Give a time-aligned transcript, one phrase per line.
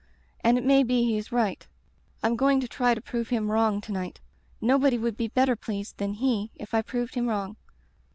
[0.43, 1.67] And it may be he is right.
[2.23, 4.19] Fm going to try to prove him wrong to night.
[4.59, 7.55] Nobody would be better pleased than he if I proved him wrong.'